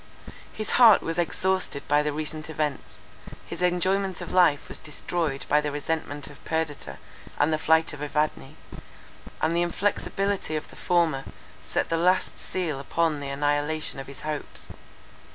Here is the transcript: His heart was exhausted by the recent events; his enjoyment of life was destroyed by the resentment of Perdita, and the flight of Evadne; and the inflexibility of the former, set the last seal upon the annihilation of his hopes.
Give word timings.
His 0.51 0.71
heart 0.81 1.03
was 1.03 1.19
exhausted 1.19 1.87
by 1.87 2.01
the 2.01 2.11
recent 2.11 2.49
events; 2.49 2.95
his 3.45 3.61
enjoyment 3.61 4.19
of 4.19 4.31
life 4.31 4.67
was 4.67 4.79
destroyed 4.79 5.45
by 5.47 5.61
the 5.61 5.71
resentment 5.71 6.25
of 6.27 6.43
Perdita, 6.43 6.97
and 7.37 7.53
the 7.53 7.59
flight 7.59 7.93
of 7.93 8.01
Evadne; 8.01 8.55
and 9.43 9.55
the 9.55 9.61
inflexibility 9.61 10.55
of 10.55 10.69
the 10.69 10.75
former, 10.75 11.25
set 11.61 11.89
the 11.89 11.97
last 11.97 12.39
seal 12.39 12.79
upon 12.79 13.19
the 13.19 13.29
annihilation 13.29 13.99
of 13.99 14.07
his 14.07 14.21
hopes. 14.21 14.71